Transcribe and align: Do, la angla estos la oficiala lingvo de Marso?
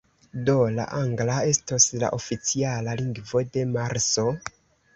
Do, 0.45 0.53
la 0.77 0.85
angla 0.99 1.35
estos 1.49 1.87
la 2.05 2.09
oficiala 2.19 2.99
lingvo 3.05 3.45
de 3.53 3.69
Marso? 3.77 4.29